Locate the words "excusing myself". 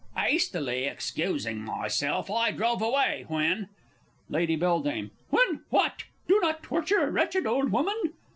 0.91-2.31